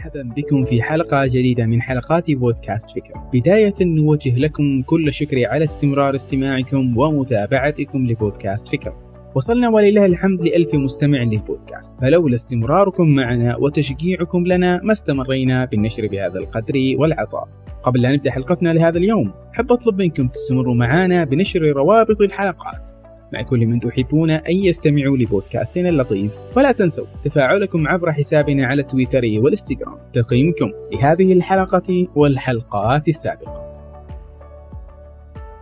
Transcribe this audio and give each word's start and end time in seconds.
مرحبا 0.00 0.22
بكم 0.36 0.64
في 0.64 0.82
حلقة 0.82 1.26
جديدة 1.26 1.66
من 1.66 1.82
حلقات 1.82 2.30
بودكاست 2.30 2.90
فكر. 2.90 3.14
بداية 3.32 3.74
نوجه 3.80 4.38
لكم 4.38 4.82
كل 4.82 5.08
الشكر 5.08 5.46
على 5.46 5.64
استمرار 5.64 6.14
استماعكم 6.14 6.98
ومتابعتكم 6.98 8.06
لبودكاست 8.06 8.68
فكر. 8.68 8.92
وصلنا 9.34 9.68
ولله 9.68 10.06
الحمد 10.06 10.42
لألف 10.42 10.74
مستمع 10.74 11.22
للبودكاست 11.22 12.00
فلولا 12.00 12.34
استمراركم 12.34 13.08
معنا 13.08 13.56
وتشجيعكم 13.56 14.46
لنا 14.46 14.80
ما 14.82 14.92
استمرينا 14.92 15.64
بالنشر 15.64 16.06
بهذا 16.06 16.38
القدر 16.38 16.74
والعطاء. 16.98 17.48
قبل 17.82 18.02
لا 18.02 18.12
نبدأ 18.12 18.30
حلقتنا 18.30 18.72
لهذا 18.72 18.98
اليوم 18.98 19.32
حب 19.52 19.72
أطلب 19.72 20.02
منكم 20.02 20.28
تستمروا 20.28 20.74
معنا 20.74 21.24
بنشر 21.24 21.60
روابط 21.60 22.20
الحلقات. 22.20 22.89
مع 23.32 23.42
كل 23.42 23.66
من 23.66 23.80
تحبون 23.80 24.30
أن 24.30 24.56
يستمعوا 24.56 25.16
لبودكاستنا 25.16 25.88
اللطيف. 25.88 26.32
ولا 26.56 26.72
تنسوا 26.72 27.06
تفاعلكم 27.24 27.88
عبر 27.88 28.12
حسابنا 28.12 28.66
على 28.66 28.82
تويتر 28.82 29.22
والإنستغرام. 29.38 29.98
تقييمكم 30.12 30.70
لهذه 30.92 31.32
الحلقة 31.32 32.06
والحلقات 32.14 33.08
السابقة. 33.08 33.69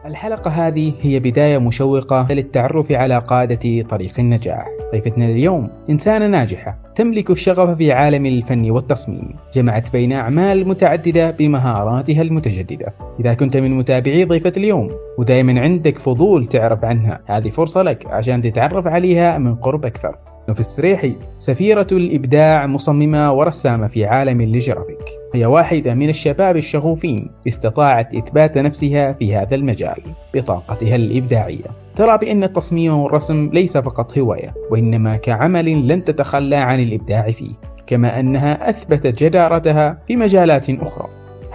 الحلقة 0.06 0.50
هذه 0.50 0.92
هي 1.00 1.20
بداية 1.20 1.58
مشوقة 1.58 2.26
للتعرف 2.30 2.92
على 2.92 3.18
قادة 3.18 3.82
طريق 3.82 4.12
النجاح. 4.18 4.68
ضيفتنا 4.92 5.26
اليوم 5.26 5.70
إنسانة 5.90 6.26
ناجحة 6.26 6.78
تملك 6.94 7.30
الشغف 7.30 7.76
في 7.76 7.92
عالم 7.92 8.26
الفن 8.26 8.70
والتصميم. 8.70 9.36
جمعت 9.54 9.92
بين 9.92 10.12
أعمال 10.12 10.68
متعددة 10.68 11.30
بمهاراتها 11.30 12.22
المتجددة. 12.22 12.94
إذا 13.20 13.34
كنت 13.34 13.56
من 13.56 13.78
متابعي 13.78 14.24
ضيفة 14.24 14.52
اليوم 14.56 14.90
ودائما 15.18 15.60
عندك 15.60 15.98
فضول 15.98 16.46
تعرف 16.46 16.84
عنها. 16.84 17.20
هذه 17.26 17.50
فرصة 17.50 17.82
لك 17.82 18.06
عشان 18.06 18.42
تتعرف 18.42 18.86
عليها 18.86 19.38
من 19.38 19.54
قرب 19.54 19.84
أكثر. 19.84 20.16
نوف 20.48 20.60
السريحي 20.60 21.16
سفيرة 21.38 21.86
الإبداع 21.92 22.66
مصممة 22.66 23.32
ورسامة 23.32 23.88
في 23.88 24.06
عالم 24.06 24.40
الجرافيك. 24.40 25.04
هي 25.34 25.46
واحدة 25.46 25.94
من 25.94 26.08
الشباب 26.08 26.56
الشغوفين 26.56 27.30
استطاعت 27.48 28.14
إثبات 28.14 28.58
نفسها 28.58 29.12
في 29.12 29.36
هذا 29.36 29.54
المجال 29.54 30.02
بطاقتها 30.34 30.96
الإبداعية. 30.96 31.64
ترى 31.96 32.18
بأن 32.18 32.44
التصميم 32.44 32.98
والرسم 32.98 33.50
ليس 33.52 33.76
فقط 33.76 34.18
هواية 34.18 34.54
وإنما 34.70 35.16
كعمل 35.16 35.88
لن 35.88 36.04
تتخلى 36.04 36.56
عن 36.56 36.80
الإبداع 36.80 37.30
فيه 37.30 37.52
كما 37.86 38.20
أنها 38.20 38.70
أثبتت 38.70 39.24
جدارتها 39.24 39.98
في 40.06 40.16
مجالات 40.16 40.70
أخرى. 40.70 41.08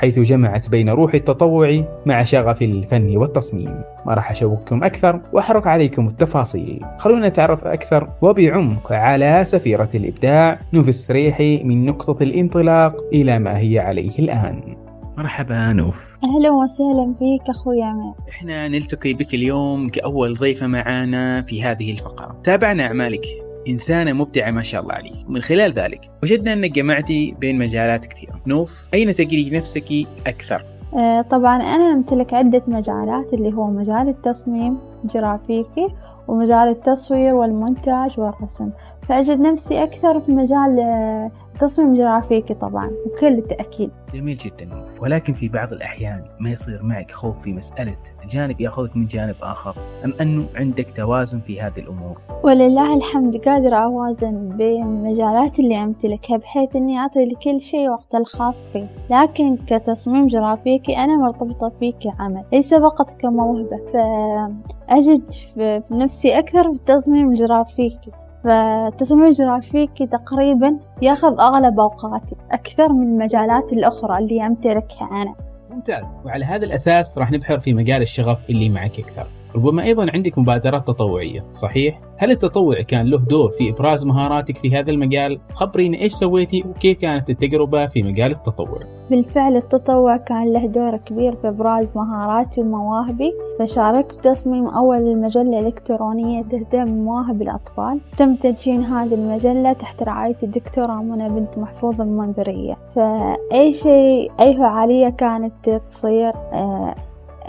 حيث 0.04 0.20
جمعت 0.20 0.70
بين 0.70 0.90
روح 0.90 1.14
التطوع 1.14 1.84
مع 2.06 2.24
شغف 2.24 2.62
الفن 2.62 3.18
والتصميم. 3.18 3.82
ما 4.06 4.14
راح 4.14 4.32
أشوقكم 4.32 4.84
أكثر 4.84 5.22
وأحرق 5.34 5.68
عليكم 5.68 6.08
التفاصيل. 6.08 6.86
خلونا 6.98 7.28
نتعرف 7.28 7.68
أكثر 7.68 8.10
وبعمق 8.22 8.92
على 8.92 9.44
سفيرة 9.46 9.90
الإبداع. 9.96 10.60
نوف 10.74 10.90
السريحي 10.90 11.64
من 11.64 11.86
نقطة 11.86 12.24
الانطلاق 12.24 12.96
إلى 13.14 13.40
ما 13.40 13.58
هي 13.58 13.80
عليه 13.80 14.20
الآن. 14.20 14.76
مرحبا 15.18 15.74
نوف. 15.74 16.06
أهلا 16.24 16.52
وسهلا 16.52 17.14
فيك 17.20 17.50
أخوي 17.50 17.84
عمر 17.84 18.14
إحنا 18.30 18.68
نلتقي 18.68 19.14
بك 19.14 19.34
اليوم 19.34 19.90
كأول 19.90 20.38
ضيفة 20.38 20.68
معانا 20.68 21.42
في 21.42 21.64
هذه 21.64 21.92
الفقرة. 21.92 22.42
تابعنا 22.44 22.86
أعمالك. 22.86 23.26
إنسانة 23.68 24.14
مبدعة 24.14 24.52
ما 24.52 24.62
شاء 24.62 24.82
الله 24.82 24.94
عليك. 24.94 25.14
ومن 25.30 25.42
خلال 25.42 25.74
ذلك 25.74 26.12
وجدنا 26.24 26.54
أنك 26.54 26.72
جمعتي 26.72 27.36
بين 27.40 27.60
مجالات 27.60 28.06
كثيرة. 28.06 28.34
نوف 28.48 28.72
أين 28.94 29.16
تجري 29.16 29.50
نفسك 29.50 30.08
أكثر؟ 30.28 30.66
آه 30.98 31.22
طبعا 31.22 31.56
أنا 31.62 31.94
أمتلك 31.94 32.34
عدة 32.34 32.62
مجالات 32.68 33.34
اللي 33.34 33.54
هو 33.54 33.68
مجال 33.68 34.10
التصميم 34.10 34.78
جرافيكي 35.06 35.88
ومجال 36.28 36.68
التصوير 36.68 37.36
والمونتاج 37.36 38.20
والرسم. 38.20 38.70
فأجد 39.08 39.40
نفسي 39.40 39.84
أكثر 39.84 40.20
في 40.20 40.32
مجال 40.32 40.80
آه، 40.80 41.32
تصميم 41.60 41.94
جرافيكي 41.94 42.54
طبعا 42.54 42.92
بكل 43.06 43.42
تأكيد 43.50 43.92
جميل 44.14 44.38
جدا. 44.38 44.86
ولكن 45.02 45.34
في 45.34 45.50
بعض 45.50 45.74
الأحيان 45.74 46.24
ما 46.40 46.50
يصير 46.50 46.84
معك 46.84 47.12
خوف 47.12 47.42
في 47.42 47.54
مسألة 47.54 47.96
جانب 48.30 48.62
يأخذك 48.62 48.98
من 48.98 49.06
جانب 49.06 49.36
آخر 49.42 49.76
أم 50.06 50.14
أنه 50.22 50.46
عندك 50.56 50.92
توازن 50.96 51.40
في 51.40 51.62
هذه 51.62 51.80
الأمور؟ 51.80 52.22
ولله 52.44 52.98
الحمد 52.98 53.38
قادرة 53.38 53.76
أوازن 53.76 54.50
بين 54.58 54.84
المجالات 54.84 55.60
اللي 55.60 55.84
أمتلكها 55.84 56.38
بحيث 56.38 56.76
إني 56.76 57.00
أعطي 57.00 57.26
لكل 57.26 57.62
شيء 57.62 57.90
وقت 57.90 58.16
الخاص 58.16 58.70
فيه. 58.70 58.88
لكن 59.10 59.58
كتصميم 59.68 60.28
جرافيكي 60.28 60.98
أنا 60.98 61.18
مرتبطة 61.18 61.72
فيه 61.80 61.94
كعمل 61.94 62.44
ليس 62.54 62.74
فقط 62.74 63.10
كموهبة. 63.10 63.78
فأجد 63.94 65.32
في 65.32 65.82
نفسي 65.92 66.40
أكثر 66.40 66.64
في 66.64 66.80
التصميم 66.80 67.30
الجرافيكي 67.30 68.12
فالتصميم 68.44 69.26
الجرافيكي 69.26 70.08
تقريبا 70.08 70.80
ياخذ 71.02 71.40
أغلب 71.40 71.80
أوقاتي 71.80 72.36
أكثر 72.52 72.94
من 72.94 73.08
المجالات 73.08 73.74
الأخرى 73.74 74.18
اللي 74.18 74.46
أمتلكها 74.46 75.10
أنا. 75.12 75.36
ممتاز. 75.70 76.04
وعلى 76.26 76.46
هذا 76.46 76.66
الأساس 76.66 77.18
راح 77.18 77.32
نبحر 77.32 77.60
في 77.60 77.74
مجال 77.74 78.02
الشغف 78.02 78.50
اللي 78.50 78.70
معك 78.70 79.00
أكثر. 79.00 79.28
ربما 79.56 79.84
أيضا 79.84 80.08
عندك 80.14 80.38
مبادرات 80.38 80.88
تطوعية 80.88 81.46
صحيح؟ 81.52 82.02
هل 82.18 82.32
التطوع 82.32 82.82
كان 82.82 83.06
له 83.06 83.18
دور 83.18 83.50
في 83.50 83.70
إبراز 83.70 84.06
مهاراتك 84.06 84.58
في 84.58 84.76
هذا 84.76 84.92
المجال؟ 84.92 85.40
خبرينا 85.54 85.98
إيش 85.98 86.14
سويتي 86.14 86.64
وكيف 86.70 87.00
كانت 87.00 87.30
التجربة 87.30 87.86
في 87.86 88.04
مجال 88.04 88.32
التطوع؟ 88.32 88.80
بالفعل 89.10 89.58
التطوع 89.58 90.18
كان 90.18 90.54
له 90.54 90.68
دور 90.68 90.98
كبير 90.98 91.36
في 91.36 91.48
إبراز 91.48 91.92
مهاراتي 91.96 92.62
ومواهبي 92.62 93.34
فشاركت 93.60 94.16
في 94.16 94.22
تصميم 94.22 94.68
أول 94.68 95.18
مجلة 95.18 95.60
إلكترونية 95.60 96.44
تهتم 96.44 96.86
بمواهب 96.86 97.42
الأطفال 97.42 98.00
تم 98.18 98.36
تدشين 98.36 98.84
هذه 98.84 99.14
المجلة 99.14 99.74
تحت 99.74 100.04
رعاية 100.04 100.38
الدكتورة 100.44 100.94
منى 100.94 101.30
بنت 101.30 101.58
محفوظ 101.58 102.02
المنذرية 102.02 102.78
فأي 102.96 103.74
شيء 103.74 104.32
أي 104.40 104.58
فعالية 104.58 105.10
كانت 105.10 105.82
تصير 105.90 106.34
آه، 106.54 106.96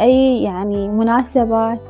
أي 0.01 0.43
يعني 0.43 0.89
مناسبات 0.89 1.83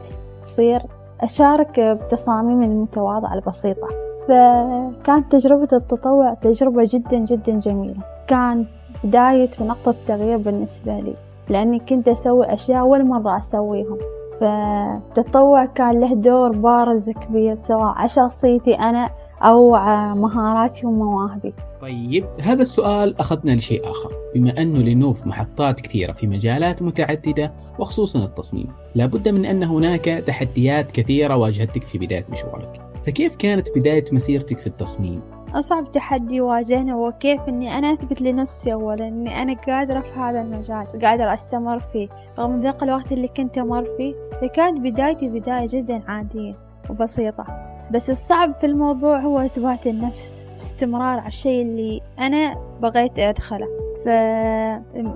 تصير 0.42 0.82
أشارك 1.20 1.80
بتصاميمي 1.80 2.66
المتواضعة 2.66 3.34
البسيطة. 3.34 3.88
فكانت 4.28 5.32
تجربة 5.32 5.68
التطوع 5.72 6.34
تجربة 6.34 6.88
جدا 6.90 7.18
جدا 7.18 7.58
جميلة. 7.58 8.00
كان 8.26 8.66
بداية 9.04 9.48
ونقطة 9.60 9.94
تغيير 10.06 10.36
بالنسبة 10.36 10.98
لي 11.00 11.14
لأني 11.48 11.78
كنت 11.78 12.08
أسوي 12.08 12.54
أشياء 12.54 12.80
أول 12.80 13.06
مرة 13.08 13.38
أسويهم. 13.38 13.98
فالتطوع 14.40 15.64
كان 15.64 16.00
له 16.00 16.14
دور 16.14 16.52
بارز 16.52 17.10
كبير 17.10 17.56
سواء 17.56 17.86
على 17.86 18.08
شخصيتي 18.08 18.74
أنا 18.74 19.10
أو 19.42 19.70
مهاراتي 20.14 20.86
ومواهبي. 20.86 21.54
طيب 21.80 22.24
هذا 22.40 22.62
السؤال 22.62 23.20
أخذنا 23.20 23.52
لشيء 23.52 23.90
آخر. 23.90 24.10
بما 24.34 24.62
أنه 24.62 24.78
لنوف 24.78 25.26
محطات 25.26 25.80
كثيرة 25.80 26.12
في 26.12 26.26
مجالات 26.26 26.82
متعددة 26.82 27.52
وخصوصا 27.78 28.18
التصميم 28.18 28.68
لابد 28.94 29.28
من 29.28 29.44
أن 29.44 29.62
هناك 29.62 30.04
تحديات 30.04 30.90
كثيرة 30.90 31.36
واجهتك 31.36 31.82
في 31.82 31.98
بداية 31.98 32.26
مشوارك. 32.30 32.80
فكيف 33.06 33.36
كانت 33.36 33.68
بداية 33.76 34.04
مسيرتك 34.12 34.58
في 34.58 34.66
التصميم؟ 34.66 35.20
أصعب 35.54 35.90
تحدي 35.90 36.40
واجهنا 36.40 36.92
هو 36.92 37.12
كيف 37.12 37.40
إني 37.48 37.78
أنا 37.78 37.92
أثبت 37.92 38.22
لنفسي 38.22 38.72
أولا 38.72 39.08
إني 39.08 39.42
أنا 39.42 39.54
قادرة 39.54 40.00
في 40.00 40.18
هذا 40.18 40.40
المجال 40.40 40.86
قادرة 41.02 41.34
أستمر 41.34 41.78
فيه 41.78 42.08
رغم 42.38 42.60
ذاق 42.60 42.82
الوقت 42.82 43.12
اللي 43.12 43.28
كنت 43.28 43.58
أمر 43.58 43.84
فيه 43.96 44.14
فكانت 44.40 44.80
بدايتي 44.80 45.28
بداية 45.28 45.66
جدا 45.66 46.02
عادية 46.08 46.54
وبسيطة. 46.90 47.73
بس 47.90 48.10
الصعب 48.10 48.54
في 48.60 48.66
الموضوع 48.66 49.20
هو 49.20 49.38
إثبات 49.38 49.86
النفس 49.86 50.44
باستمرار 50.54 51.18
على 51.18 51.28
الشيء 51.28 51.62
اللي 51.62 52.00
أنا 52.18 52.54
بغيت 52.82 53.18
أدخله. 53.18 53.66
ف 54.04 54.06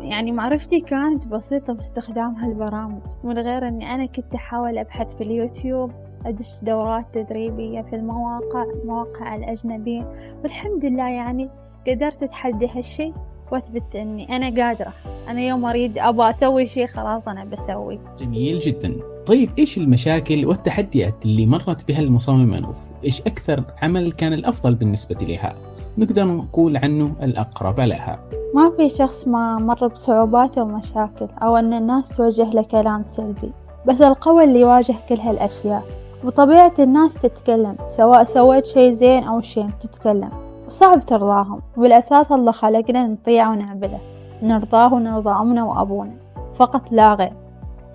يعني 0.00 0.32
معرفتي 0.32 0.80
كانت 0.80 1.28
بسيطة 1.28 1.72
باستخدام 1.72 2.34
هالبرامج 2.34 3.00
من 3.24 3.38
غير 3.38 3.68
أني 3.68 3.94
أنا 3.94 4.06
كنت 4.06 4.34
أحاول 4.34 4.78
أبحث 4.78 5.14
في 5.14 5.24
اليوتيوب 5.24 5.92
أدش 6.26 6.60
دورات 6.62 7.04
تدريبية 7.12 7.82
في 7.82 7.96
المواقع 7.96 8.62
المواقع 8.62 9.34
الأجنبية. 9.34 10.12
والحمد 10.42 10.84
لله 10.84 11.08
يعني 11.08 11.48
قدرت 11.88 12.22
أتحدى 12.22 12.68
هالشي 12.74 13.12
وأثبت 13.52 13.96
إني 13.96 14.36
أنا 14.36 14.64
قادرة. 14.64 14.92
أنا 15.28 15.40
يوم 15.40 15.64
أريد 15.64 15.98
أبغى 15.98 16.30
أسوي 16.30 16.66
شيء 16.66 16.86
خلاص 16.86 17.28
أنا 17.28 17.44
بسوي 17.44 17.98
جميل 18.18 18.58
جدا. 18.58 18.96
طيب 19.28 19.50
إيش 19.58 19.78
المشاكل 19.78 20.46
والتحديات 20.46 21.24
اللي 21.24 21.46
مرت 21.46 21.88
بها 21.88 22.00
المصممة 22.00 22.60
نوف 22.60 22.76
إيش 23.04 23.20
أكثر 23.20 23.64
عمل 23.82 24.12
كان 24.12 24.32
الأفضل 24.32 24.74
بالنسبة 24.74 25.16
لها؟ 25.26 25.54
نقدر 25.98 26.24
نقول 26.24 26.76
عنه 26.76 27.14
الأقرب 27.22 27.80
لها 27.80 28.20
ما 28.54 28.72
في 28.76 28.88
شخص 28.88 29.28
ما 29.28 29.58
مر 29.58 29.86
بصعوبات 29.86 30.58
ومشاكل 30.58 31.26
أو 31.42 31.56
أن 31.56 31.72
الناس 31.72 32.16
توجه 32.16 32.50
له 32.50 32.62
كلام 32.62 33.04
سلبي 33.06 33.52
بس 33.86 34.02
القوي 34.02 34.44
اللي 34.44 34.60
يواجه 34.60 34.94
كل 35.08 35.14
هالأشياء. 35.14 35.82
وطبيعة 36.24 36.74
الناس 36.78 37.14
تتكلم 37.14 37.76
سواء 37.96 38.24
سويت 38.24 38.66
شي 38.66 38.92
زين 38.92 39.24
أو 39.24 39.40
شي 39.40 39.64
تتكلم. 39.82 40.30
وصعب 40.66 41.06
ترضاهم 41.06 41.60
وبالأساس 41.76 42.32
الله 42.32 42.52
خلقنا 42.52 43.06
نطيع 43.06 43.50
ونعبده. 43.50 43.98
نرضاه 44.42 44.94
ونرضى 44.94 45.30
أمنا 45.30 45.64
وأبونا. 45.64 46.14
فقط 46.54 46.92
لا 46.92 47.14
غير. 47.14 47.32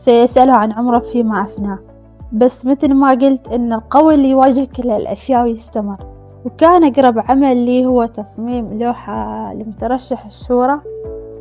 سيسأله 0.06 0.58
عن 0.58 0.72
عمره 0.72 1.00
فيما 1.00 1.42
أفناه. 1.42 1.80
بس 2.32 2.66
مثل 2.66 2.94
ما 2.94 3.10
قلت 3.10 3.48
إن 3.48 3.74
القوي 3.74 4.14
اللي 4.14 4.30
يواجه 4.30 4.68
كل 4.76 4.90
هالأشياء 4.90 5.44
ويستمر 5.44 5.98
وكان 6.46 6.84
أقرب 6.84 7.20
عمل 7.30 7.58
لي 7.66 7.86
هو 7.86 8.06
تصميم 8.06 8.80
لوحة 8.80 9.54
لمترشح 9.54 10.26
الشورى 10.26 10.80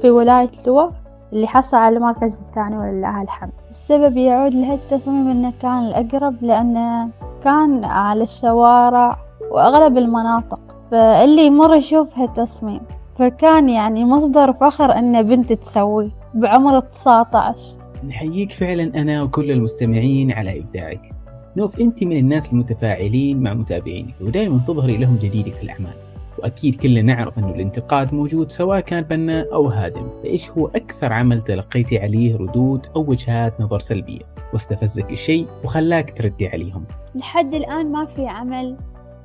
في 0.02 0.10
ولاية 0.10 0.50
لوا 0.66 0.90
اللي 1.32 1.46
حصل 1.46 1.76
على 1.76 1.96
المركز 1.96 2.42
الثاني 2.42 2.78
ولله 2.78 3.22
الحمد. 3.22 3.52
السبب 3.70 4.16
يعود 4.16 4.54
لهالتصميم 4.54 5.30
إنه 5.30 5.52
كان 5.62 5.78
الأقرب 5.78 6.34
لأنه 6.42 7.08
كان 7.44 7.84
على 7.84 8.22
الشوارع 8.22 9.16
وأغلب 9.50 9.98
المناطق. 9.98 10.60
فاللي 10.90 11.46
يمر 11.46 11.76
يشوف 11.76 12.18
هالتصميم 12.18 12.80
فكان 13.18 13.68
يعني 13.68 14.04
مصدر 14.04 14.52
فخر 14.52 14.98
أن 14.98 15.22
بنت 15.22 15.52
تسويه 15.52 16.10
بعمر 16.34 16.80
19 16.80 17.81
نحييك 18.06 18.52
فعلا 18.52 18.82
أنا 18.82 19.22
وكل 19.22 19.50
المستمعين 19.50 20.32
على 20.32 20.60
إبداعك. 20.60 21.10
نوف 21.56 21.80
أنت 21.80 22.04
من 22.04 22.16
الناس 22.16 22.52
المتفاعلين 22.52 23.42
مع 23.42 23.54
متابعينك 23.54 24.14
ودائما 24.20 24.60
تظهري 24.66 24.96
لهم 24.96 25.16
جديدك 25.16 25.52
في 25.52 25.62
الأعمال. 25.62 25.94
وأكيد 26.38 26.76
كلنا 26.76 27.02
نعرف 27.02 27.38
أنه 27.38 27.54
الانتقاد 27.54 28.14
موجود 28.14 28.50
سواء 28.50 28.80
كان 28.80 29.02
بناء 29.02 29.54
أو 29.54 29.66
هادم. 29.66 30.08
فإيش 30.22 30.50
هو 30.50 30.66
أكثر 30.66 31.12
عمل 31.12 31.42
تلقيتي 31.42 31.98
عليه 31.98 32.36
ردود 32.36 32.86
أو 32.96 33.10
وجهات 33.10 33.60
نظر 33.60 33.78
سلبية؟ 33.78 34.22
واستفزك 34.52 35.12
الشيء 35.12 35.46
وخلاك 35.64 36.18
تردي 36.18 36.48
عليهم. 36.48 36.84
لحد 37.14 37.54
الآن 37.54 37.92
ما 37.92 38.04
في 38.04 38.26
عمل 38.26 38.76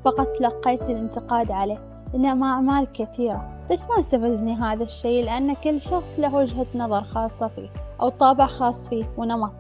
فقط 0.06 0.28
تلقيت 0.40 0.82
الانتقاد 0.82 1.52
عليه. 1.52 1.97
إنما 2.16 2.46
أعمال 2.46 2.88
كثيرة. 2.94 3.50
بس 3.72 3.90
ما 3.90 4.00
استفزني 4.00 4.56
هذا 4.56 4.84
الشيء 4.84 5.26
لأن 5.26 5.54
كل 5.64 5.82
شخص 5.82 6.16
له 6.20 6.36
وجهة 6.36 6.66
نظر 6.76 7.02
خاصة 7.02 7.48
فيه 7.48 7.70
أو 8.02 8.10
طابع 8.10 8.46
خاص 8.46 8.90
فيه 8.90 9.06
ونمط. 9.18 9.54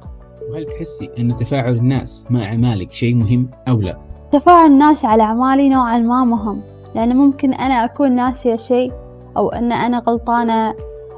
وهل 0.52 0.66
تحسي 0.66 1.10
أن 1.20 1.36
تفاعل 1.36 1.74
الناس 1.76 2.26
مع 2.30 2.44
أعمالك 2.44 2.92
شيء 2.92 3.16
مهم 3.16 3.50
أو 3.68 3.82
لا؟ 3.82 3.98
تفاعل 4.32 4.66
الناس 4.66 5.06
على 5.06 5.24
أعمالي 5.24 5.70
نوعا 5.70 5.98
ما 5.98 6.24
مهم 6.24 6.62
لأن 6.96 7.16
ممكن 7.16 7.54
أنا 7.54 7.86
أكون 7.86 8.12
ناسية 8.12 8.56
شيء 8.56 8.92
أو 9.38 9.50
أن 9.50 9.72
أنا 9.72 10.00
غلطانة 10.00 10.76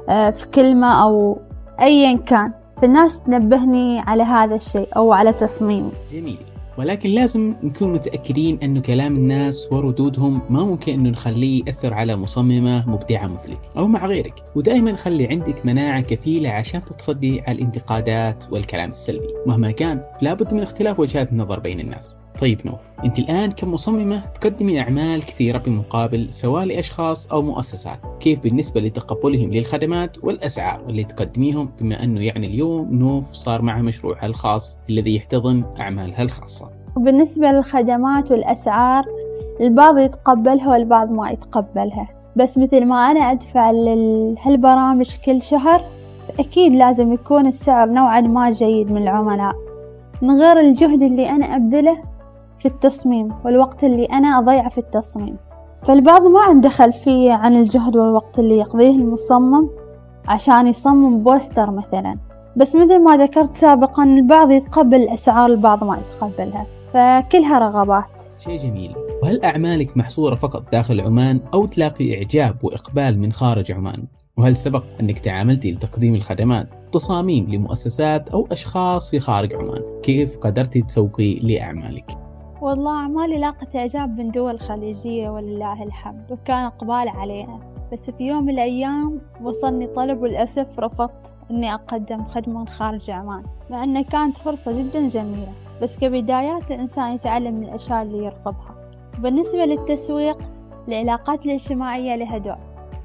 آه، 0.08 0.30
في 0.30 0.46
كلمة 0.46 1.02
أو 1.02 1.38
أيا 1.80 2.16
كان. 2.16 2.52
فالناس 2.82 3.20
تنبهني 3.20 4.00
على 4.00 4.22
هذا 4.22 4.54
الشيء 4.54 4.88
أو 4.96 5.12
على 5.12 5.32
تصميمي. 5.32 5.90
جميل. 6.12 6.38
ولكن 6.78 7.10
لازم 7.10 7.54
نكون 7.62 7.92
متأكدين 7.92 8.58
أنه 8.62 8.80
كلام 8.80 9.16
الناس 9.16 9.68
وردودهم 9.72 10.40
ما 10.50 10.64
ممكن 10.64 10.92
أنه 10.92 11.10
نخليه 11.10 11.62
يأثر 11.66 11.94
على 11.94 12.16
مصممة 12.16 12.90
مبدعة 12.90 13.26
مثلك 13.26 13.60
أو 13.76 13.86
مع 13.86 14.06
غيرك. 14.06 14.34
ودائما 14.54 14.96
خلي 14.96 15.26
عندك 15.26 15.66
مناعة 15.66 16.00
كفيلة 16.00 16.50
عشان 16.50 16.84
تتصدي 16.84 17.40
على 17.40 17.58
الانتقادات 17.58 18.44
والكلام 18.52 18.90
السلبي. 18.90 19.28
مهما 19.46 19.70
كان 19.70 20.02
لابد 20.22 20.54
من 20.54 20.60
اختلاف 20.60 21.00
وجهات 21.00 21.32
النظر 21.32 21.58
بين 21.58 21.80
الناس. 21.80 22.16
طيب 22.40 22.60
نوف 22.64 22.80
أنت 23.04 23.18
الآن 23.18 23.50
كمصممة 23.50 24.22
تقدمي 24.40 24.80
أعمال 24.80 25.22
كثيرة 25.22 25.58
بمقابل 25.58 26.32
سواء 26.32 26.64
لأشخاص 26.64 27.26
أو 27.26 27.42
مؤسسات. 27.42 27.98
كيف 28.20 28.42
بالنسبة 28.42 28.80
لتقبلهم 28.80 29.52
للخدمات 29.52 30.24
والأسعار 30.24 30.80
اللي 30.88 31.04
تقدميهم؟ 31.04 31.70
بما 31.80 32.04
أنه 32.04 32.20
يعني 32.20 32.46
اليوم 32.46 32.94
نوف 32.94 33.32
صار 33.32 33.62
معها 33.62 33.82
مشروعها 33.82 34.26
الخاص 34.26 34.78
الذي 34.90 35.16
يحتضن 35.16 35.64
أعمالها 35.80 36.22
الخاصة. 36.22 36.70
وبالنسبة 36.96 37.50
للخدمات 37.50 38.30
والأسعار 38.30 39.04
البعض 39.60 39.98
يتقبلها 39.98 40.68
والبعض 40.68 41.10
ما 41.10 41.30
يتقبلها. 41.30 42.08
بس 42.36 42.58
مثل 42.58 42.84
ما 42.84 43.10
أنا 43.10 43.20
أدفع 43.20 43.70
لهالبرامج 43.70 45.16
كل 45.24 45.42
شهر 45.42 45.80
أكيد 46.38 46.72
لازم 46.72 47.12
يكون 47.12 47.46
السعر 47.46 47.88
نوعا 47.88 48.20
ما 48.20 48.50
جيد 48.50 48.92
من 48.92 49.02
العملاء. 49.02 49.54
من 50.22 50.30
غير 50.30 50.60
الجهد 50.60 51.02
اللي 51.02 51.30
أنا 51.30 51.56
أبذله 51.56 52.09
في 52.60 52.66
التصميم 52.66 53.28
والوقت 53.44 53.84
اللي 53.84 54.04
أنا 54.04 54.38
أضيعه 54.38 54.68
في 54.68 54.78
التصميم. 54.78 55.36
فالبعض 55.82 56.22
ما 56.22 56.40
عنده 56.40 56.68
خلفية 56.68 57.32
عن 57.32 57.56
الجهد 57.56 57.96
والوقت 57.96 58.38
اللي 58.38 58.58
يقضيه 58.58 58.90
المصمم 58.90 59.68
عشان 60.28 60.66
يصمم 60.66 61.22
بوستر 61.22 61.70
مثلا. 61.70 62.18
بس 62.56 62.76
مثل 62.76 63.04
ما 63.04 63.16
ذكرت 63.16 63.54
سابقا 63.54 64.04
البعض 64.04 64.50
يتقبل 64.50 64.96
الأسعار 64.96 65.50
البعض 65.50 65.84
ما 65.84 65.98
يتقبلها. 65.98 66.66
فكلها 66.92 67.58
رغبات. 67.58 68.22
شيء 68.38 68.58
جميل. 68.58 68.94
وهل 69.22 69.44
أعمالك 69.44 69.96
محصورة 69.96 70.34
فقط 70.34 70.72
داخل 70.72 71.00
عمان 71.00 71.40
أو 71.54 71.66
تلاقي 71.66 72.16
إعجاب 72.16 72.56
وإقبال 72.62 73.18
من 73.18 73.32
خارج 73.32 73.72
عمان؟ 73.72 74.04
وهل 74.36 74.56
سبق 74.56 74.84
أنك 75.00 75.18
تعاملتي 75.18 75.72
لتقديم 75.72 76.14
الخدمات 76.14 76.68
تصاميم 76.92 77.50
لمؤسسات 77.50 78.28
أو 78.28 78.48
أشخاص 78.52 79.10
في 79.10 79.20
خارج 79.20 79.54
عمان؟ 79.54 79.82
كيف 80.02 80.38
قدرتي 80.38 80.82
تسوقي 80.82 81.34
لأعمالك؟ 81.34 82.29
والله 82.60 82.96
أعمالي 82.96 83.38
لاقت 83.38 83.76
إعجاب 83.76 84.18
من 84.18 84.30
دول 84.30 84.60
خليجية 84.60 85.30
ولله 85.30 85.82
الحمد 85.82 86.32
وكان 86.32 86.64
إقبال 86.64 87.08
عليها. 87.08 87.60
بس 87.92 88.10
في 88.10 88.24
يوم 88.24 88.44
من 88.44 88.50
الأيام 88.50 89.20
وصلني 89.42 89.86
طلب 89.86 90.22
وللأسف 90.22 90.78
رفضت 90.80 91.34
إني 91.50 91.74
أقدم 91.74 92.24
خدمة 92.24 92.64
خارج 92.64 93.10
عمان 93.10 93.42
مع 93.70 93.84
أنها 93.84 94.02
كانت 94.02 94.36
فرصة 94.36 94.72
جدا 94.82 95.08
جميلة. 95.08 95.52
بس 95.82 95.98
كبدايات 95.98 96.70
الإنسان 96.70 97.12
يتعلم 97.14 97.54
من 97.54 97.62
الأشياء 97.64 98.02
اللي 98.02 98.24
يرفضها. 98.24 98.74
بالنسبة 99.18 99.64
للتسويق 99.64 100.38
العلاقات 100.88 101.46
الاجتماعية 101.46 102.16
لها 102.16 102.38
دور. 102.38 102.58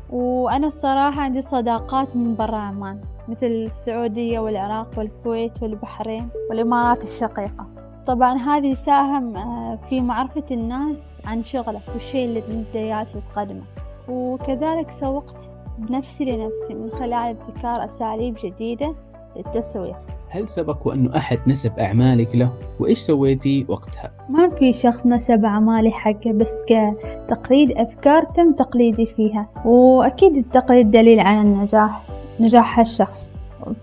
وأنا 0.10 0.68
الصراحة 0.68 1.22
عندي 1.22 1.42
صداقات 1.42 2.16
من 2.16 2.36
برا 2.36 2.58
عمان 2.58 3.02
مثل 3.28 3.46
السعودية 3.46 4.40
والعراق 4.40 4.88
والكويت 4.98 5.64
والبحرين 5.64 6.30
والإمارات 6.50 7.04
الشقيقة. 7.04 7.85
طبعا 8.08 8.38
هذا 8.38 8.68
يساهم 8.68 9.38
آه، 9.38 9.80
في 9.90 10.02
معرفة 10.02 10.44
الناس 10.52 11.18
عن 11.26 11.44
شغلك 11.44 11.82
والشيء 11.94 12.26
اللي 12.26 12.44
أنت 12.52 12.74
جالس 12.74 13.18
تقدمه. 13.34 13.64
وكذلك 14.10 14.92
سوقت 14.92 15.36
بنفسي 15.78 16.26
لنفسي 16.26 16.74
من 16.74 16.90
خلال 16.90 17.14
ابتكار 17.14 17.86
أساليب 17.86 18.38
جديدة 18.44 18.96
للتسويق 19.36 19.96
هل 20.30 20.50
سبق 20.50 20.88
وأنه 20.88 21.18
أحد 21.18 21.40
نسب 21.48 21.80
أعمالك 21.80 22.36
له؟ 22.36 22.50
وإيش 22.80 23.00
سويتي 23.00 23.66
وقتها؟ 23.70 24.12
ما 24.30 24.50
في 24.50 24.74
شخص 24.74 25.06
نسب 25.06 25.46
أعمالي 25.46 25.92
حقه 25.92 26.32
بس 26.32 26.52
كتقليد 26.68 27.72
أفكار 27.72 28.24
تم 28.24 28.54
تقليدي 28.54 29.06
فيها. 29.06 29.48
وأكيد 29.66 30.38
التقليد 30.38 30.92
دليل 30.92 31.20
على 31.20 31.42
النجاح 31.42 32.02
نجاح 32.40 32.80
هالشخص. 32.80 33.35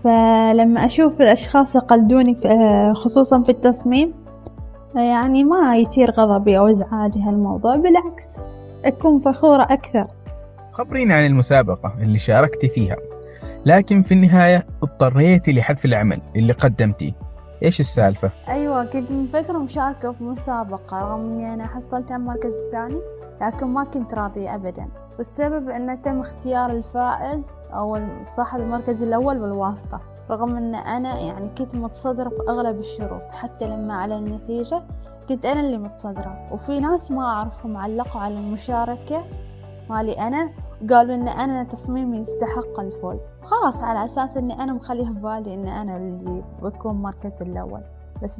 فلما 0.03 0.85
أشوف 0.85 1.21
الأشخاص 1.21 1.75
يقلدوني 1.75 2.37
خصوصا 2.93 3.41
في 3.41 3.49
التصميم 3.49 4.13
يعني 4.95 5.43
ما 5.43 5.77
يثير 5.77 6.11
غضبي 6.11 6.57
أو 6.57 6.67
إزعاجي 6.67 7.21
هالموضوع 7.21 7.75
بالعكس 7.75 8.37
أكون 8.85 9.19
فخورة 9.19 9.63
أكثر. 9.63 10.07
خبرينا 10.71 11.15
عن 11.15 11.25
المسابقة 11.25 11.93
اللي 12.01 12.17
شاركتي 12.17 12.67
فيها 12.67 12.95
لكن 13.65 14.03
في 14.03 14.13
النهاية 14.13 14.65
اضطريتي 14.83 15.51
لحذف 15.53 15.85
العمل 15.85 16.21
اللي 16.35 16.53
قدمتيه. 16.53 17.11
إيش 17.63 17.79
السالفة؟ 17.79 18.29
أيوه 18.49 18.85
كنت 18.85 19.11
من 19.11 19.27
فترة 19.33 19.57
مشاركة 19.57 20.11
في 20.11 20.23
مسابقة 20.23 20.99
رغم 20.99 21.19
إني 21.19 21.53
أنا 21.53 21.67
حصلت 21.67 22.11
على 22.11 22.21
المركز 22.21 22.55
الثاني 22.65 23.01
لكن 23.41 23.67
ما 23.67 23.83
كنت 23.83 24.13
راضية 24.13 24.55
ابدا. 24.55 24.87
والسبب 25.17 25.69
أنه 25.69 25.95
تم 25.95 26.19
اختيار 26.19 26.71
الفائز 26.71 27.55
أو 27.73 27.99
صاحب 28.25 28.59
المركز 28.59 29.03
الأول 29.03 29.39
بالواسطة 29.39 29.99
رغم 30.31 30.55
أن 30.55 30.75
أنا 30.75 31.19
يعني 31.19 31.49
كنت 31.57 31.75
متصدرة 31.75 32.29
في 32.29 32.49
أغلب 32.49 32.79
الشروط 32.79 33.31
حتى 33.31 33.67
لما 33.67 33.93
على 33.93 34.15
النتيجة 34.15 34.81
كنت 35.29 35.45
أنا 35.45 35.59
اللي 35.59 35.77
متصدرة. 35.77 36.47
وفي 36.51 36.79
ناس 36.79 37.11
ما 37.11 37.23
أعرفهم 37.25 37.77
علقوا 37.77 38.21
على 38.21 38.39
المشاركة 38.39 39.23
مالي 39.89 40.13
أنا 40.13 40.49
قالوا 40.89 41.15
إن 41.15 41.27
أنا 41.27 41.63
تصميمي 41.63 42.17
يستحق 42.17 42.79
الفوز. 42.79 43.33
خلاص 43.43 43.83
على 43.83 44.05
أساس 44.05 44.37
إني 44.37 44.63
أنا 44.63 44.73
مخليه 44.73 45.05
في 45.05 45.13
بالي 45.13 45.53
إن 45.53 45.67
أنا 45.67 45.97
اللي 45.97 46.43
بكون 46.61 46.95
مركز 46.95 47.41
الأول. 47.41 47.81
بس 48.23 48.39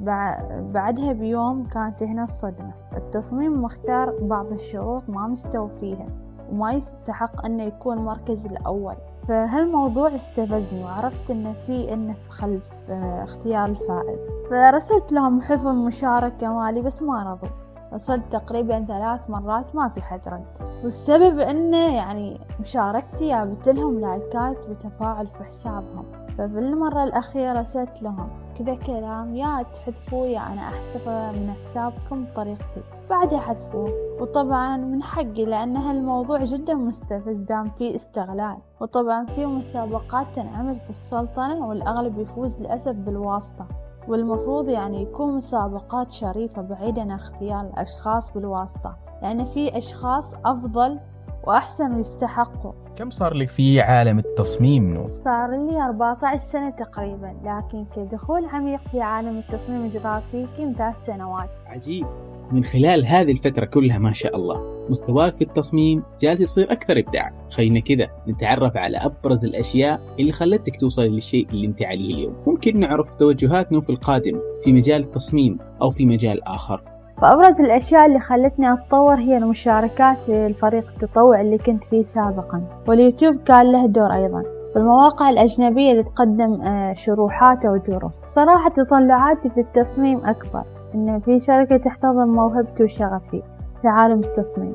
بعدها 0.74 1.14
بيوم 1.14 1.68
كانت 1.68 2.04
هنا 2.04 2.24
الصدمة. 2.24 2.72
التصميم 2.98 3.62
مختار 3.64 4.14
بعض 4.22 4.52
الشروط 4.52 5.10
ما 5.10 5.28
مستوى 5.28 5.70
فيها 5.80 6.08
وما 6.54 6.74
يستحق 6.74 7.46
أنه 7.46 7.64
يكون 7.64 7.98
المركز 7.98 8.46
الأول. 8.46 8.96
فهالموضوع 9.28 10.16
استفزني 10.16 10.84
وعرفت 10.84 11.32
إنه 11.32 11.54
في 11.54 11.94
إنه 11.94 12.14
في 12.14 12.30
خلف 12.30 12.74
آه، 12.90 13.24
اختيار 13.24 13.66
الفائز. 13.66 14.32
فرسلت 14.50 15.12
لهم 15.12 15.42
حفظ 15.42 15.68
المشاركة 15.68 16.54
مالي 16.54 16.82
بس 16.82 17.04
ما 17.04 17.24
رضوا. 17.24 17.56
رسلت 17.94 18.24
تقريبا 18.32 18.86
ثلاث 18.86 19.30
مرات 19.30 19.76
ما 19.76 19.90
في 19.90 20.02
حد 20.02 20.22
رد. 20.28 20.46
والسبب 20.84 21.40
إنه 21.40 21.96
يعني 21.96 22.40
مشاركتي 22.60 23.28
جابت 23.30 23.70
لهم 23.70 24.00
لايكات 24.00 24.70
وتفاعل 24.70 25.28
في 25.28 25.44
حسابهم. 25.44 26.06
ففي 26.38 26.60
المرة 26.60 27.04
الأخيرة 27.04 27.60
رسلت 27.60 28.02
لهم. 28.02 28.30
كذا 28.60 28.76
كلام 28.76 29.36
يا 29.36 29.64
تحذفوه 29.74 30.28
يا 30.28 30.40
أنا 30.40 30.62
أحذفه 30.62 31.32
من 31.32 31.54
حسابكم 31.54 32.26
بطريقتي. 32.26 32.82
بعدها 33.10 33.40
حذفوه 33.40 33.90
وطبعا 34.22 34.78
من 34.78 35.04
حقي 35.04 35.46
لأن 35.46 35.78
هالموضوع 35.78 36.44
جدا 36.44 36.74
مستفز 36.74 37.42
دام 37.42 37.70
فيه 37.70 37.96
استغلال. 37.96 38.58
وطبعا 38.82 39.26
في 39.26 39.46
مسابقات 39.46 40.28
تنعمل 40.36 40.80
في 40.80 40.90
السلطنة 40.90 41.68
والأغلب 41.68 42.20
يفوز 42.20 42.60
للأسف 42.60 42.96
بالواسطة. 42.96 43.68
والمفروض 44.08 44.70
يعني 44.70 45.02
يكون 45.02 45.36
مسابقات 45.36 46.12
شريفة 46.12 46.62
بعيدا 46.62 47.02
عن 47.02 47.12
اختيار 47.12 47.62
الأشخاص 47.62 48.34
بالواسطة. 48.34 48.96
لأن 49.22 49.46
في 49.46 49.78
أشخاص 49.78 50.34
أفضل 50.46 51.00
وأحسن 51.44 51.96
ويستحقوا 51.96 52.72
كم 52.96 53.10
صار 53.10 53.34
لك 53.34 53.50
في 53.50 53.82
عالم 53.82 54.20
التصميم 54.20 54.94
نوف؟ 54.94 55.20
صار 55.20 55.52
لي 55.52 55.82
14 55.82 56.38
سنة 56.38 56.70
تقريبا 56.70 57.36
لكن 57.44 57.86
كدخول 57.96 58.46
عميق 58.46 58.80
في 58.92 59.02
عالم 59.02 59.38
التصميم 59.38 59.86
الجرافيكي 59.86 60.66
من 60.66 60.74
ثلاث 60.74 61.06
سنوات. 61.06 61.50
عجيب. 61.66 62.06
من 62.52 62.64
خلال 62.64 63.06
هذه 63.06 63.32
الفترة 63.32 63.66
كلها 63.66 63.98
ما 63.98 64.14
شاء 64.14 64.36
الله 64.36 64.86
مستواك 64.90 65.36
في 65.36 65.44
التصميم 65.44 66.04
جالس 66.20 66.42
يصير 66.42 66.72
أكثر 66.72 67.00
إبداع 67.00 67.32
خلينا 67.52 67.80
كذا 67.80 68.08
نتعرف 68.28 68.78
على 68.78 68.98
أبرز 68.98 69.46
الأشياء 69.46 70.02
اللي 70.20 70.32
خلتك 70.32 70.80
توصل 70.80 71.02
للشيء 71.02 71.48
اللي 71.50 71.68
أنت 71.68 71.82
عليه 71.84 72.14
اليوم. 72.14 72.36
ممكن 72.48 72.80
نعرف 72.80 73.14
توجهات 73.14 73.72
نوف 73.72 73.90
القادم 73.90 74.40
في 74.64 74.74
مجال 74.74 75.02
التصميم 75.02 75.58
أو 75.82 75.90
في 75.90 76.06
مجال 76.06 76.44
آخر؟ 76.44 76.93
فأبرز 77.22 77.62
الأشياء 77.62 78.06
اللي 78.06 78.20
خلتني 78.20 78.74
أتطور 78.74 79.16
هي 79.16 79.38
المشاركات 79.38 80.18
في 80.18 80.46
الفريق 80.46 80.84
التطوع 80.90 81.42
اللي 81.42 81.58
كنت 81.58 81.84
فيه 81.84 82.04
سابقا. 82.04 82.62
واليوتيوب 82.88 83.36
كان 83.36 83.72
له 83.72 83.88
دور 83.88 84.14
أيضا 84.14 84.44
والمواقع 84.76 85.30
الأجنبية 85.30 85.92
اللي 85.92 86.04
تقدم 86.04 86.62
آه، 86.62 86.94
شروحات 86.94 87.66
أو 87.66 87.78
دروس. 87.78 88.12
صراحة 88.28 88.70
تطلعاتي 88.70 89.50
في 89.50 89.60
التصميم 89.60 90.26
أكبر 90.26 90.64
إن 90.96 91.20
في 91.20 91.40
شركة 91.40 91.78
تحتضن 91.78 92.28
موهبتي 92.28 92.84
وشغفي 92.84 93.42
في 93.82 93.88
عالم 93.88 94.20
التصميم. 94.20 94.74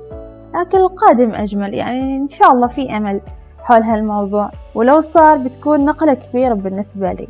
لكن 0.55 0.79
القادم 0.79 1.31
أجمل 1.35 1.75
يعني 1.75 2.17
إن 2.17 2.29
شاء 2.29 2.53
الله 2.53 2.67
في 2.67 2.97
أمل 2.97 3.21
حول 3.59 3.83
هالموضوع. 3.83 4.51
ولو 4.75 5.01
صار 5.01 5.37
بتكون 5.39 5.85
نقلة 5.85 6.15
كبيرة 6.15 6.55
بالنسبة 6.55 7.13
لي. 7.13 7.29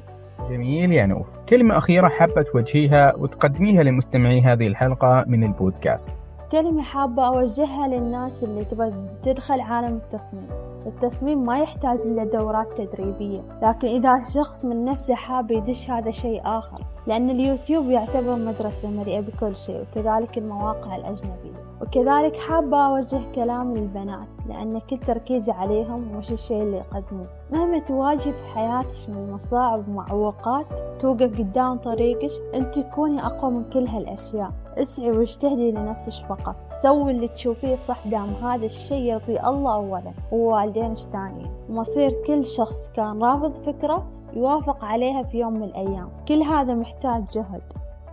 جميل. 0.49 0.93
يا 0.93 1.07
نور 1.07 1.27
كلمة 1.49 1.79
أخيرة 1.79 2.09
حابة 2.09 2.43
توجهيها 2.43 3.15
وتقدميها 3.17 3.83
لمستمعي 3.83 4.41
هذه 4.41 4.67
الحلقة 4.67 5.25
من 5.29 5.45
البودكاست. 5.45 6.13
كلمة 6.53 6.83
حابة 6.83 7.27
أوجهها 7.27 7.89
للناس 7.89 8.45
اللي 8.45 8.65
تبغى 8.65 8.93
تدخل 9.23 9.61
عالم 9.61 9.97
التصميم. 9.97 10.49
التصميم 10.87 11.43
ما 11.43 11.59
يحتاج 11.59 12.01
إلا 12.01 12.25
دورات 12.25 12.73
تدريبية 12.81 13.41
لكن 13.63 13.89
إذا 13.89 14.23
شخص 14.35 14.65
من 14.65 14.85
نفسه 14.85 15.15
حاب 15.15 15.51
يدش 15.51 15.91
هذا 15.91 16.11
شيء 16.11 16.41
آخر 16.45 16.83
لأن 17.07 17.31
اليوتيوب 17.31 17.91
يعتبر 17.91 18.37
مدرسة 18.37 18.91
مليئة 18.91 19.21
بكل 19.21 19.57
شيء 19.57 19.81
وكذلك 19.83 20.39
المواقع 20.39 20.97
الأجنبية. 20.97 21.69
وكذلك 21.83 22.37
حابة 22.37 22.77
أوجه 22.87 23.21
كلام 23.35 23.75
للبنات 23.75 24.29
لأن 24.49 24.79
كل 24.79 24.99
تركيزي 24.99 25.53
عليهم 25.53 26.19
مش 26.19 26.33
الشيء 26.33 26.63
اللي 26.63 26.77
يقدموه. 26.77 27.27
مهما 27.53 27.79
تواجه 27.79 28.31
في 28.31 28.49
حياتك 28.55 29.09
من 29.09 29.33
مصاعب 29.33 29.89
ومعوقات 29.89 30.67
توقف 31.01 31.39
قدام 31.39 31.77
طريقك 31.79 32.31
أنت 32.55 32.79
تكوني 32.79 33.27
أقوى 33.27 33.51
من 33.51 33.65
كل 33.73 33.87
هالأشياء. 33.87 34.51
اسعي 34.79 35.11
واجتهدي 35.11 35.71
لنفسك 35.71 36.27
فقط. 36.27 36.57
سوي 36.83 37.11
اللي 37.11 37.29
تشوفيه 37.29 37.77
صح 37.77 38.07
دام 38.07 38.29
هذا 38.43 38.67
الشيء 38.67 39.03
يرضي 39.03 39.41
الله 39.41 39.75
أولا. 39.75 40.13
ووالدينك 40.33 40.99
ثانيا 40.99 41.51
ومصير 41.69 42.11
كل 42.27 42.47
شخص 42.47 42.91
كان 42.97 43.23
رافض 43.23 43.53
فكرة 43.67 44.07
يوافق 44.33 44.85
عليها 44.85 45.23
في 45.23 45.39
يوم 45.39 45.53
من 45.53 45.63
الأيام. 45.63 46.09
كل 46.29 46.43
هذا 46.43 46.75
محتاج 46.75 47.25
جهد. 47.33 47.63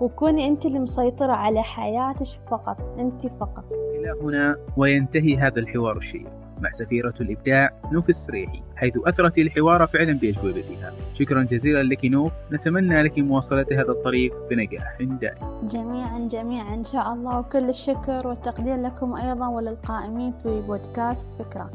وكوني 0.02 0.48
أنت 0.48 0.66
اللي 0.66 0.80
مسيطرة 0.80 1.32
على 1.32 1.64
حياتك 1.64 2.28
فقط. 2.52 2.78
أنت 3.00 3.28
فقط. 3.28 3.64
إلى 3.72 4.14
هنا 4.22 4.56
وينتهي 4.78 5.38
هذا 5.38 5.60
الحوار 5.60 5.98
الشيق. 5.98 6.45
مع 6.62 6.72
سفيرة 6.72 7.14
الإبداع 7.22 7.82
نوف 7.92 8.10
السريحي 8.10 8.64
حيث 8.76 8.98
أثرت 9.06 9.38
الحوار 9.38 9.88
فعلا 9.88 10.14
بأجوبتها. 10.14 10.94
شكرا 11.14 11.44
جزيلا 11.44 11.84
لك 11.84 12.06
نوف. 12.06 12.32
نتمنى 12.52 13.04
لك 13.04 13.20
مواصلة 13.20 13.66
هذا 13.72 13.92
الطريق 13.92 14.34
بنجاح 14.50 14.98
دائم. 15.02 15.68
جميعا 15.68 16.28
جميعا. 16.32 16.74
إن 16.76 16.84
شاء 16.84 17.14
الله. 17.14 17.40
وكل 17.40 17.70
الشكر 17.70 18.28
والتقدير 18.28 18.76
لكم 18.76 19.14
أيضا 19.14 19.48
وللقائمين 19.48 20.34
في 20.44 20.62
بودكاست 20.62 21.34
فكرة. 21.34 21.72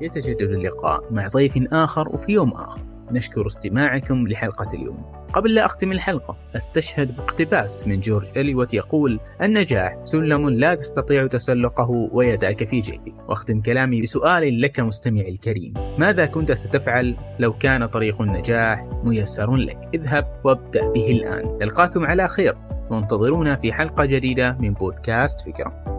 يتجدد 0.00 0.42
اللقاء 0.42 1.12
مع 1.12 1.28
ضيف 1.28 1.72
آخر 1.72 2.08
وفي 2.08 2.32
يوم 2.32 2.52
آخر. 2.52 2.95
نشكر 3.12 3.46
استماعكم 3.46 4.28
لحلقة 4.28 4.68
اليوم. 4.74 5.04
قبل 5.32 5.54
لا 5.54 5.66
أختم 5.66 5.92
الحلقة 5.92 6.36
أستشهد 6.56 7.16
باقتباس 7.16 7.86
من 7.86 8.00
جورج 8.00 8.26
إليوت 8.38 8.74
يقول 8.74 9.20
النجاح 9.42 9.98
سلم 10.04 10.48
لا 10.48 10.74
تستطيع 10.74 11.26
تسلقه 11.26 11.90
ويداك 11.90 12.64
في 12.64 12.80
جيبك. 12.80 13.14
وأختم 13.28 13.60
كلامي 13.60 14.02
بسؤال 14.02 14.60
لك 14.60 14.80
مستمعي 14.80 15.30
الكريم. 15.30 15.74
ماذا 15.98 16.26
كنت 16.26 16.52
ستفعل 16.52 17.16
لو 17.38 17.52
كان 17.52 17.86
طريق 17.86 18.22
النجاح 18.22 18.86
ميسر 19.04 19.56
لك؟ 19.56 19.78
اذهب 19.94 20.40
وابدأ 20.44 20.88
به 20.88 21.10
الآن. 21.10 21.58
نلقاكم 21.62 22.04
على 22.04 22.28
خير. 22.28 22.54
وانتظرونا 22.90 23.56
في 23.56 23.72
حلقة 23.72 24.04
جديدة 24.04 24.56
من 24.60 24.74
بودكاست 24.74 25.40
فكرة. 25.40 25.95